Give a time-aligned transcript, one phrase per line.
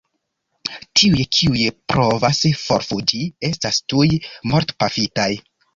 [0.99, 4.11] Tiuj, kiuj provas forfuĝi estas tuj
[4.53, 5.33] mortpafitaj.